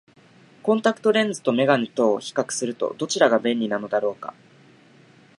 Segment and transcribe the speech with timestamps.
[0.63, 4.33] コンタクトレンズと眼鏡とを比較すると、どちらが便利なのだろうか。